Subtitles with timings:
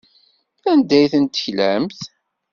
[0.71, 2.01] Anda ay ten-teklamt?